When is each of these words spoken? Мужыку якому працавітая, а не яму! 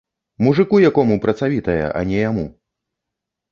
Мужыку 0.45 0.79
якому 0.89 1.19
працавітая, 1.27 1.85
а 2.01 2.03
не 2.09 2.17
яму! 2.29 2.49